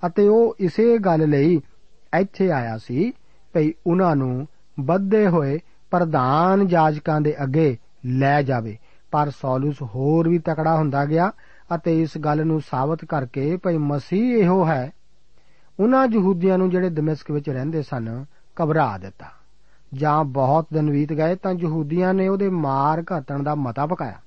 [0.06, 1.60] ਅਤੇ ਉਹ ਇਸੇ ਗੱਲ ਲਈ
[2.20, 3.12] ਇੱਥੇ ਆਇਆ ਸੀ
[3.54, 4.46] ਭਈ ਉਹਨਾਂ ਨੂੰ
[4.80, 5.58] ਵੱਧੇ ਹੋਏ
[5.90, 7.76] ਪ੍ਰਧਾਨ ਜਾਜਕਾਂ ਦੇ ਅੱਗੇ
[8.06, 8.76] ਲੈ ਜਾਵੇ।
[9.10, 11.30] ਪਰ ਸੌਲਸ ਹੋਰ ਵੀ ਤਕੜਾ ਹੁੰਦਾ ਗਿਆ
[11.74, 14.90] ਅਤੇ ਇਸ ਗੱਲ ਨੂੰ ਸਾਬਤ ਕਰਕੇ ਭਈ ਮਸੀਹ ਇਹੋ ਹੈ
[15.80, 18.24] ਉਹਨਾਂ ਯਹੂਦੀਆਂ ਨੂੰ ਜਿਹੜੇ ਦਮਿਸ਼ਕ ਵਿੱਚ ਰਹਿੰਦੇ ਸਨ,
[18.62, 19.26] ਘਬਰਾ ਦਿੱਤਾ।
[19.94, 24.18] ਜਾਂ ਬਹੁਤ ਦਿਨ ਬੀਤ ਗਏ ਤਾਂ ਯਹੂਦੀਆਂ ਨੇ ਉਹਦੇ ਮਾਰ ਘਾਤਣ ਦਾ ਮਤਾ ਪਕਾਇਆ।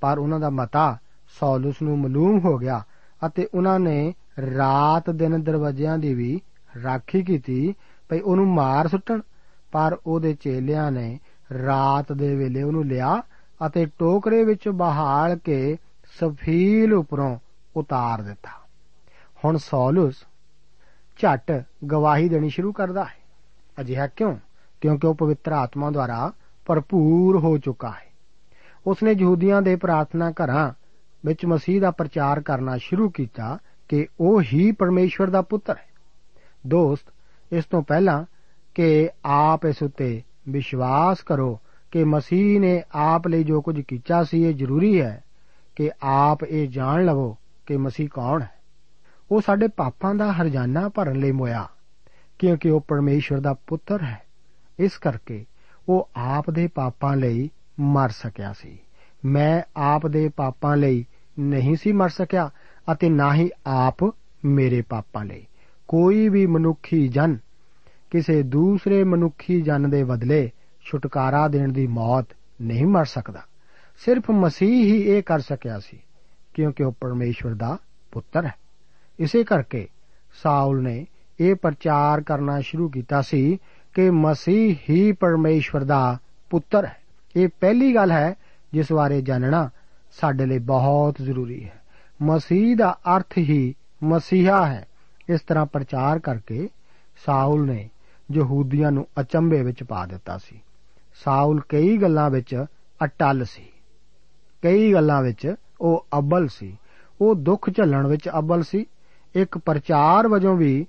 [0.00, 0.98] ਪਰ ਉਹਨਾਂ ਦਾ ਮਤਾ
[1.40, 2.82] ਸੌਲਸ ਨੂੰ ਮਾਲੂਮ ਹੋ ਗਿਆ
[3.26, 4.14] ਅਤੇ ਉਹਨਾਂ ਨੇ
[4.56, 6.40] ਰਾਤ ਦਿਨ ਦਰਵਾਜ਼ਿਆਂ ਦੀ ਵੀ
[6.84, 7.74] ਰਾਖੀ ਕੀਤੀ
[8.08, 9.20] ਭਈ ਉਹਨੂੰ ਮਾਰ ਸੁੱਟਣ।
[9.72, 11.18] ਪਰ ਉਹਦੇ ਚੇਲਿਆਂ ਨੇ
[11.66, 13.22] ਰਾਤ ਦੇ ਵੇਲੇ ਉਹਨੂੰ ਲਿਆ
[13.66, 15.76] ਅਤੇ ਟੋਕਰੇ ਵਿੱਚ ਬਹਾਲ ਕੇ
[16.20, 17.38] ਸਫੀਲ ਉੱਪਰੋਂ
[17.76, 18.50] ਉਤਾਰ ਦਿੱਤਾ।
[19.44, 20.14] ਹੁਣ ਸੌਲਸ
[21.22, 23.18] ਝਟ ਗਵਾਹੀ ਦੇਣੀ ਸ਼ੁਰੂ ਕਰਦਾ ਹੈ।
[23.80, 24.36] ਅਜਿਹਾ ਕਿਉਂ?
[24.80, 26.32] ਕਿਉਂਕਿ ਉਹ ਪਵਿੱਤਰ ਆਤਮਾ ਦੁਆਰਾ
[26.66, 28.08] ਭਰਪੂਰ ਹੋ ਚੁੱਕਾ ਹੈ।
[28.86, 30.72] ਉਸਨੇ ਯਹੂਦੀਆਂ ਦੇ ਪ੍ਰਾਰਥਨਾ ਘਰਾਂ
[31.26, 35.88] ਵਿੱਚ ਮਸੀਹ ਦਾ ਪ੍ਰਚਾਰ ਕਰਨਾ ਸ਼ੁਰੂ ਕੀਤਾ ਕਿ ਉਹ ਹੀ ਪਰਮੇਸ਼ਵਰ ਦਾ ਪੁੱਤਰ ਹੈ।
[36.66, 37.02] ਦੋਸਤ,
[37.52, 38.24] ਇਸ ਤੋਂ ਪਹਿਲਾਂ
[38.74, 44.42] ਕਿ ਆਪ ਇਸ ਉੱਤੇ ਵਿਸ਼ਵਾਸ ਕਰੋ ਕਿ ਮਸੀਹ ਨੇ ਆਪ ਲਈ ਜੋ ਕੁਝ ਕੀਤਾ ਸੀ,
[44.42, 45.24] ਇਹ ਜ਼ਰੂਰੀ ਹੈ
[45.76, 48.57] ਕਿ ਆਪ ਇਹ ਜਾਣ ਲਵੋ ਕਿ ਮਸੀਹ ਕੌਣ ਹੈ।
[49.30, 51.68] ਉਹ ਸਾਡੇ ਪਾਪਾਂ ਦਾ ਹਰਜਾਨਾ ਭਰਨ ਲਈ ਮੋਇਆ,
[52.38, 54.22] ਕਿਉਂਕਿ ਉਹ ਪਰਮੇਸ਼ਵਰ ਦਾ ਪੁੱਤਰ ਹੈ।
[54.78, 55.44] ਇਸ ਕਰਕੇ
[55.88, 58.78] ਉਹ ਆਪ ਦੇ ਪਾਪਾਂ ਲਈ ਮਰ ਸਕਿਆ ਸੀ।
[59.24, 61.04] ਮੈਂ ਆਪ ਦੇ ਪਾਪਾਂ ਲਈ
[61.38, 62.50] ਨਹੀਂ ਸੀ ਮਰ ਸਕਿਆ,
[62.92, 64.14] ਅਤੇ ਨਾ ਹੀ ਆਪ
[64.44, 65.46] ਮੇਰੇ ਪਾਪਾਂ ਲਈ।
[65.88, 67.36] ਕੋਈ ਵੀ ਮਨੁੱਖੀ ਜਨ
[68.10, 70.50] ਕਿਸੇ ਦੂਸਰੇ ਮਨੁੱਖੀ ਜਨ ਦੇ ਬਦਲੇ
[70.84, 72.26] ਛੁਟਕਾਰਾ ਦੇਣ ਦੀ ਮੌਤ
[72.62, 73.42] ਨਹੀਂ ਮਰ ਸਕਦਾ।
[74.04, 75.98] ਸਿਰਫ ਮਸੀਹ ਹੀ ਇਹ ਕਰ ਸਕਿਆ ਸੀ,
[76.54, 77.76] ਕਿਉਂਕਿ ਉਹ ਪਰਮੇਸ਼ਵਰ ਦਾ
[78.12, 78.54] ਪੁੱਤਰ ਹੈ।
[79.18, 79.88] ਇਸੇ ਕਰਕੇ
[80.42, 81.06] ਸਾਊਲ ਨੇ
[81.40, 83.58] ਇਹ ਪ੍ਰਚਾਰ ਕਰਨਾ ਸ਼ੁਰੂ ਕੀਤਾ ਸੀ
[83.94, 86.18] ਕਿ ਮਸੀਹ ਹੀ ਪਰਮੇਸ਼ਵਰ ਦਾ
[86.50, 86.96] ਪੁੱਤਰ ਹੈ।
[87.36, 88.34] ਇਹ ਪਹਿਲੀ ਗੱਲ ਹੈ
[88.72, 89.70] ਜਿਸ ਬਾਰੇ ਜਾਣਨਾ
[90.12, 91.82] ਸਾਡੇ ਲਈ ਬਹੁਤ ਜ਼ਰੂਰੀ ਹੈ।
[92.22, 94.86] ਮਸੀਹ ਦਾ ਅਰਥ ਹੀ ਮਸੀਹਾ ਹੈ।
[95.28, 96.68] ਇਸ ਤਰ੍ਹਾਂ ਪ੍ਰਚਾਰ ਕਰਕੇ
[97.26, 97.90] ਸਾਊਲ ਨੇ
[98.32, 100.60] ਯਹੂਦੀਆਂ ਨੂੰ ਅਚੰਭੇ ਵਿੱਚ ਪਾ ਦਿੱਤਾ ਸੀ।
[101.24, 102.64] ਸਾਊਲ ਕਈ ਗੱਲਾਂ ਵਿੱਚ
[103.04, 103.66] ਅਟਲ ਸੀ।
[104.62, 106.76] ਕਈ ਗੱਲਾਂ ਵਿੱਚ ਉਹ ਅਬਲ ਸੀ।
[107.20, 108.86] ਉਹ ਦੁੱਖ ਝੱਲਣ ਵਿੱਚ ਅਬਲ ਸੀ।
[109.38, 110.86] ਇੱਕ ਪ੍ਰਚਾਰ ਵਜੋਂ ਵੀ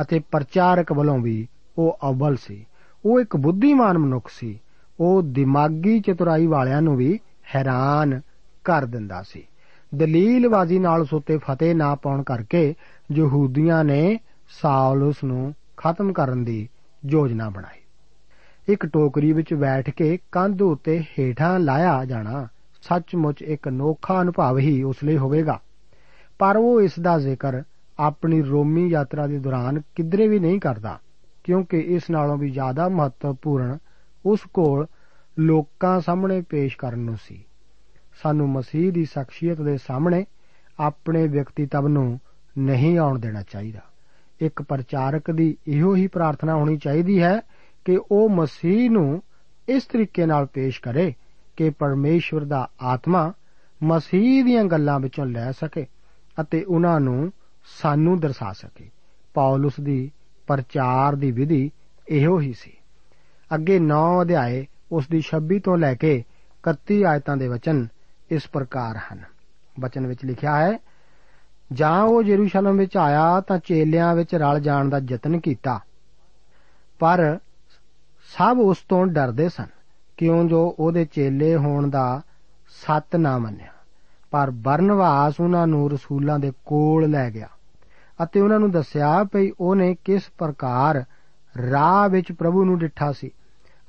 [0.00, 2.66] ਅਤੇ ਪ੍ਰਚਾਰਕ ਵੱਲੋਂ ਵੀ ਉਹ ਅਵਲ ਸੀ।
[3.04, 4.60] ਉਹ ਇੱਕ ਬੁੱਧੀਮਾਨ ਮਨੁੱਖ ਸੀ।
[5.00, 7.20] ਉਹ ਦਿਮਾਗੀ ਚਤੁਰਾਈ ਵਾਲਿਆਂ ਨੂੰ ਵੀ
[7.54, 8.20] ਹੈਰਾਨ
[8.64, 9.42] ਕਰ ਦਿੰਦਾ ਸੀ।
[9.94, 12.74] ਦਲੀਲਬਾਜ਼ੀ ਨਾਲ ਉਸ ਉੱਤੇ ਫਤਿਹ ਨਾ ਪਾਉਣ ਕਰਕੇ
[13.12, 14.18] ਯਹੂਦੀਆਂ ਨੇ
[14.62, 16.68] ਸਾਉਲਸ ਨੂੰ ਖਤਮ ਕਰਨ ਦੀ
[17.06, 17.80] ਯੋਜਨਾ ਬਣਾਈ।
[18.68, 22.48] ਇੱਕ ਟੋਕਰੀ ਵਿੱਚ ਬੈਠ ਕੇ ਕੰਧ ਉੱਤੇ ਹੇਠਾਂ ਲਾਇਆ ਜਾਣਾ
[22.82, 25.60] ਸੱਚਮੁੱਚ ਇੱਕ ਅਨੋਖਾ ਅਨੁਭਵ ਹੀ ਉਸ ਲਈ ਹੋਵੇਗਾ।
[26.38, 27.62] ਪਰ ਉਹ ਇਸ ਦਾ ਜ਼ਿਕਰ
[27.98, 30.98] ਆਪਣੀ ਰੋਮੀ ਯਾਤਰਾ ਦੇ ਦੌਰਾਨ ਕਿਧਰੇ ਵੀ ਨਹੀਂ ਕਰਦਾ,
[31.44, 33.78] ਕਿਉਂਕਿ ਇਸ ਨਾਲੋਂ ਵੀ ਜ਼ਿਆਦਾ ਮਹੱਤਵਪੂਰਨ
[34.26, 34.86] ਉਸ ਕੋਲ
[35.38, 37.44] ਲੋਕਾਂ ਸਾਹਮਣੇ ਪੇਸ਼ ਕਰਨ ਨੂੰ ਸੀ।
[38.22, 40.24] ਸਾਨੂੰ ਮਸੀਹ ਦੀ ਸ਼ਖਸੀਅਤ ਦੇ ਸਾਹਮਣੇ
[40.80, 42.20] ਆਪਣੇ ਵਿਅਕਤੀਤਵ ਨੂੰ
[42.58, 43.80] ਨਹੀਂ ਆਉਣ ਦੇਣਾ ਚਾਹੀਦਾ।
[44.40, 47.40] ਇੱਕ ਪ੍ਰਚਾਰਕ ਦੀ ਇਹੋ ਹੀ ਪ੍ਰਾਰਥਨਾ ਹੋਣੀ ਚਾਹੀਦੀ ਹੈ
[47.84, 49.22] ਕਿ ਉਹ ਮਸੀਹ ਨੂੰ
[49.68, 51.14] ਇਸ ਤਰੀਕੇ ਨਾਲ ਪੇਸ਼ ਕਰੇ
[51.56, 53.32] ਕਿ ਪਰਮੇਸ਼ਵਰ ਦਾ ਆਤਮਾ
[53.82, 55.86] ਮਸੀਹ ਦੀਆਂ ਗੱਲਾਂ ਵਿੱਚੋਂ ਲੈ ਸਕੇ
[56.40, 57.32] ਅਤੇ ਉਹਨਾਂ ਨੂੰ
[57.64, 58.90] ਸਾਨੂੰ ਦਰਸਾ ਸਕੇ।
[59.34, 60.12] ਪੌਲਸ ਦੀ
[60.46, 61.70] ਪ੍ਰਚਾਰ ਦੀ ਵਿਧੀ
[62.08, 62.72] ਇਹੋ ਹੀ ਸੀ।
[63.54, 66.24] ਅੱਗੇ 9 ਅਧਿਆਏ ਉਸ ਦੀ 26 ਤੋਂ ਲੈ ਕੇ
[66.62, 67.88] 31 ਆਇਤਾਂ ਦੇ ਵਚਨ
[68.30, 69.24] ਇਸ ਪ੍ਰਕਾਰ ਹਨ।
[69.80, 70.78] ਵਚਨ ਵਿੱਚ ਲਿਖਿਆ ਹੈ,
[71.72, 75.80] ਜਾਂ ਉਹ ਯਰੂਸ਼ਲਮ ਵਿੱਚ ਆਇਆ ਤਾਂ ਚੇਲਿਆਂ ਵਿੱਚ ਰਲ ਜਾਣ ਦਾ ਯਤਨ ਕੀਤਾ।
[76.98, 77.38] ਪਰ
[78.38, 79.66] ਸਭ ਉਸ ਤੋਂ ਡਰਦੇ ਸਨ,
[80.16, 82.22] ਕਿਉਂ ਜੋ ਉਹਦੇ ਚੇਲੇ ਹੋਣ ਦਾ
[82.86, 83.71] ਸੱਤ ਨਾ ਮੰਨਿਆ।
[84.32, 87.48] ਪਰ ਬਰਨਵਾਸ ਉਹਨਾਂ ਨੂੰ ਰਸੂਲਾਂ ਦੇ ਕੋਲ ਲੈ ਗਿਆ
[88.22, 91.04] ਅਤੇ ਉਹਨਾਂ ਨੂੰ ਦੱਸਿਆ ਭਈ ਉਹਨੇ ਕਿਸ ਪ੍ਰਕਾਰ
[91.70, 93.30] ਰਾਹ ਵਿੱਚ ਪ੍ਰਭੂ ਨੂੰ ਡਿੱਠਾ ਸੀ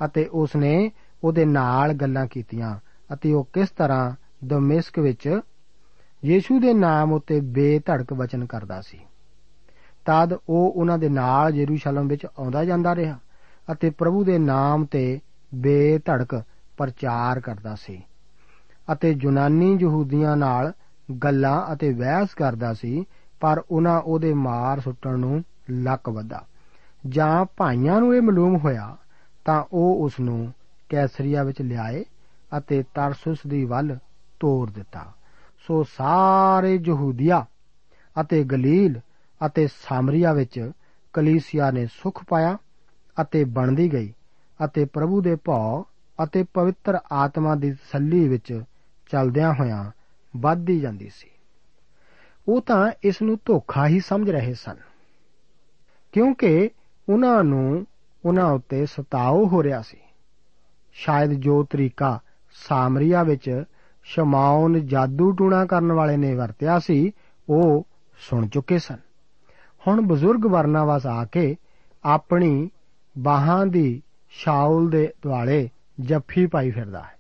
[0.06, 0.92] ਅਤੇ ਉਸਨੇ
[1.24, 2.80] ਉਹਦੇ ਨਾਲ ਗੱਲਾਂ ਕੀਤੀਆਂ
[3.14, 4.12] ਅਤੇ ਉਹ ਕਿਸ ਤਰ੍ਹਾਂ
[4.46, 5.40] ਦਮਿਸਕ ਵਿੱਚ
[6.26, 9.00] ਯੀਸ਼ੂ ਦੇ ਨਾਮ ਉੱਤੇ ਬੇਧੜਕ ਵਚਨ ਕਰਦਾ ਸੀ।
[10.06, 13.20] ਤਦ ਉਹ ਉਹਨਾਂ ਦੇ ਨਾਲ ਯਰੂਸ਼ਲਮ ਵਿੱਚ ਆਉਂਦਾ ਜਾਂਦਾ ਰਿਹਾ
[13.72, 15.20] ਅਤੇ ਪ੍ਰਭੂ ਦੇ ਨਾਮ ਤੇ
[15.56, 16.44] ਬੇਧੜਕ
[16.78, 18.04] ਪ੍ਰਚਾਰ ਕਰਦਾ ਸੀ।
[18.92, 20.74] ਅਤੇ ਯੂਨਾਨੀ ਯਹੂਦੀਆਂ ਨਾਲ
[21.24, 23.06] ਗੱਲਾਂ ਅਤੇ ਬਹਿਸ ਕਰਦਾ ਸੀ,
[23.40, 26.46] ਪਰ ਉਹਨਾਂ ਉਹਦੇ ਮਾਰ ਸੁੱਟਣ ਨੂੰ ਲੱਕ ਵੱਧਾ।
[27.08, 28.98] ਜਾਂ ਭਾਈਆਂ ਨੂੰ ਇਹ ਮਾਲੂਮ ਹੋਇਆ,
[29.46, 30.54] ਤਾਂ ਉਹ ਉਸ ਨੂੰ
[30.90, 32.06] ਕੈਸਰੀਆ ਵਿੱਚ ਲਿਆਏ
[32.58, 33.98] ਅਤੇ ਤਰਸੁਸ ਦੀ ਵੱਲ
[34.40, 35.14] ਤੋਰ ਦਿੱਤਾ।
[35.68, 37.46] ਸੋ ਸਾਰੇ ਯਹੂਦੀਆ
[38.22, 39.00] ਅਤੇ ਗਲੀਲ
[39.46, 40.72] ਅਤੇ ਸਾਮਰੀਆ ਵਿੱਚ
[41.14, 42.58] ਕਲੀਸਿਆ ਨੇ ਸੁਖ ਪਾਇਆ
[43.22, 44.14] ਅਤੇ ਬਣਦੀ ਗਈ
[44.66, 45.84] ਅਤੇ ਪ੍ਰਭੂ ਦੇ ਭਉ
[46.24, 48.64] ਅਤੇ ਪਵਿੱਤਰ ਆਤਮਾ ਦੀ ਤਸੱਲੀ ਵਿੱਚ
[49.12, 49.92] ਚਲਦਿਆਂ ਹੋਇਆਂ
[50.34, 51.30] ਵੱਧਦੀ ਜਾਂਦੀ ਸੀ।
[52.48, 54.76] ਉਹ ਤਾਂ ਇਸ ਨੂੰ ਧੋਖਾ ਹੀ ਸਮਝ ਰਹੇ ਸਨ,
[56.14, 56.70] ਕਿਉਂਕਿ
[57.10, 57.86] ਉਹਨਾਂ ਨੂੰ
[58.26, 59.98] ਉਹਨਾਂ ਉੱਤੇ ਸਤਾਉ ਹੋ ਰਿਹਾ ਸੀ।
[60.94, 62.20] ਸ਼ਾਇਦ ਜੋ ਤਰੀਕਾ
[62.56, 63.64] ਸਾਮਰੀਆ ਵਿੱਚ
[64.06, 67.12] ਸ਼ਮਾਉਨ ਜਾਦੂ ਟੂਣਾ ਕਰਨ ਵਾਲੇ ਨੇ ਵਰਤਿਆ ਸੀ,
[67.50, 67.88] ਉਹ
[68.20, 68.98] ਸੁਣ ਚੁੱਕੇ ਸਨ।
[69.82, 71.56] ਹੁਣ ਬਜ਼ੁਰਗ ਵਰਨਾਵਾਸ ਆ ਕੇ
[72.04, 72.70] ਆਪਣੀ
[73.16, 77.18] ਬਾਹਾਂ ਦੀ ਸ਼ਾਉਲ ਦੇ ਦੁਆਲੇ ਜੱਫੀ ਪਾਈ ਫਿਰਦਾ ਹੈ।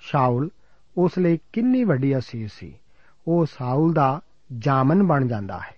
[0.00, 0.50] ਸ਼ਾਉਲ
[0.98, 2.74] ਉਸ ਲਈ ਕਿੰਨੀ ਵੱਡੀ ਅਸੀਸ ਸੀ।
[3.28, 4.20] ਉਹ ਸਾਊਲ ਦਾ
[4.58, 5.74] ਜਾਮਨ ਬਣ ਜਾਂਦਾ ਹੈ।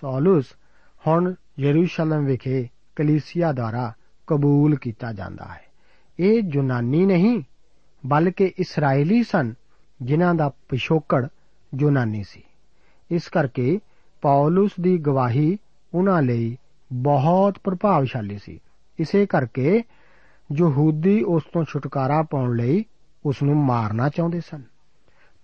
[0.00, 0.44] ਸੌਲਸ
[1.06, 3.92] ਹੁਣ ਯਰੂਸ਼ਲਮ ਵਿਖੇ ਕਲੀਸਿਆ ਦੁਆਰਾ
[4.26, 5.62] ਕਬੂਲ ਕੀਤਾ ਜਾਂਦਾ ਹੈ।
[6.20, 7.42] ਇਹ ਯੂਨਾਨੀ ਨਹੀਂ,
[8.06, 9.54] ਬਲਕਿ ਇਸرائیਲੀ ਸਨ,
[10.02, 11.26] ਜਿਨ੍ਹਾਂ ਦਾ ਪਿਸ਼ੋਕੜ
[11.78, 12.42] ਯੂਨਾਨੀ ਸੀ।
[13.10, 13.80] ਇਸ ਕਰਕੇ
[14.22, 15.58] ਪੌਲਸ ਦੀ ਗਵਾਹੀ
[15.94, 16.58] ਉਹਨਾਂ ਲਈ
[16.92, 18.60] ਬਹੁਤ ਪ੍ਰਭਾਵਸ਼ਾਲੀ ਸੀ।
[18.98, 19.82] ਇਸੇ ਕਰਕੇ
[20.56, 22.84] ਯਹੂਦੀ ਉਸ ਤੋਂ ਛੁਟਕਾਰਾ ਪਾਉਣ ਲਈ
[23.26, 24.62] ਉਸ ਨੂੰ ਮਾਰਨਾ ਚਾਹੁੰਦੇ ਸਨ।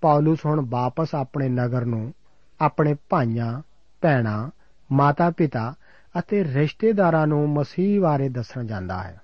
[0.00, 2.14] ਪੌਲਸ ਹੁਣ ਵਾਪਸ ਆਪਣੇ ਨਗਰ ਨੂੰ
[2.60, 3.62] ਆਪਣੇ ਭਾਈਆਂ,
[4.00, 4.50] ਭੈਣਾਂ,
[4.92, 5.74] ਮਾਤਾ-ਪਿਤਾ
[6.18, 9.20] ਅਤੇ ਰਿਸ਼ਤੇਦਾਰਾਂ ਨੂੰ ਮਸੀਹ ਬਾਰੇ ਦੱਸਣ ਜਾਂਦਾ ਹੈ।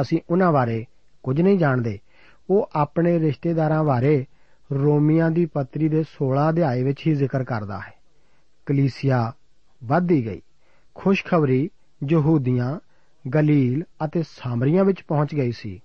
[0.00, 0.84] ਅਸੀਂ ਉਹਨਾਂ ਬਾਰੇ
[1.22, 1.98] ਕੁਝ ਨਹੀਂ ਜਾਣਦੇ।
[2.50, 4.26] ਉਹ ਆਪਣੇ ਰਿਸ਼ਤੇਦਾਰਾਂ ਬਾਰੇ
[4.72, 7.94] ਰੋਮੀਆਂ ਦੀ ਪੱਤਰੀ ਦੇ 16 ਅਧਿਆਏ ਵਿੱਚ ਹੀ ਜ਼ਿਕਰ ਕਰਦਾ ਹੈ।
[8.66, 9.32] ਕਲੀਸਿਆ
[9.84, 10.42] ਵੱਧਦੀ ਗਈ।
[10.94, 11.70] ਖੁਸ਼ਖਬਰੀ
[12.10, 12.80] ਯਹੂਦੀਆਂ,
[13.30, 15.80] ਗਲੀਲ ਅਤੇ ਸਾਮਰੀਆਂ ਵਿੱਚ ਪਹੁੰਚ ਗਈ ਸੀ।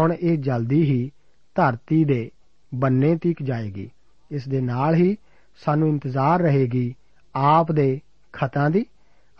[0.00, 1.10] ਹੁਣ ਇਹ ਜਲਦੀ ਹੀ
[1.56, 2.30] ਧਰਤੀ ਦੇ
[2.74, 3.90] ਬੰਨੇ ਤੀਕ ਜਾਏਗੀ।
[4.30, 5.16] ਇਸ ਦੇ ਨਾਲ ਹੀ
[5.64, 6.94] ਸਾਨੂੰ ਇੰਤਜ਼ਾਰ ਰਹੇਗੀ
[7.34, 8.00] ਆਪ ਦੇ
[8.32, 8.86] ਖਤਾਂ ਦੀ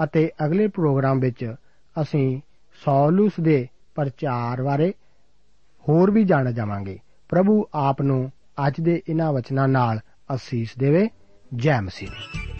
[0.05, 1.55] ਅਤੇ ਅਗਲੇ ਪ੍ਰੋਗਰਾਮ ਵਿੱਚ
[2.02, 2.40] ਅਸੀਂ
[2.85, 4.94] ਸੌਲੂਸ ਦੇ ਪ੍ਰਚਾਰ ਬਾਰੇ
[5.88, 6.98] ਹੋਰ ਵੀ ਜਾਣ ਜਾਵਾਂਗੇ।
[7.29, 8.33] ਪ੍ਰਭੂ ਆਪ ਨੂੰ
[8.66, 10.00] ਅੱਜ ਦੇ ਇਹਨਾਂ ਵਚਨਾਂ ਨਾਲ
[10.35, 11.09] ਅਸੀਸ ਦੇਵੇ।
[11.55, 12.50] ਜੈ ਮਸੀਹ ਦੀ।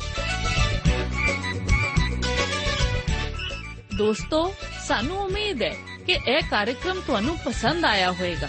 [3.99, 4.53] ਦੋਸਤੋ,
[4.87, 5.75] ਸਾਨੂੰ ਉਮੀਦ ਹੈ
[6.07, 8.49] ਕਿ ਇਹ ਕਾਰਜਕ੍ਰਮ ਤੁਹਾਨੂੰ ਪਸੰਦ ਆਇਆ ਹੋਵੇਗਾ।